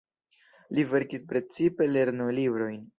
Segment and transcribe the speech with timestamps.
[0.79, 2.87] Li verkis precipe lernolibrojn.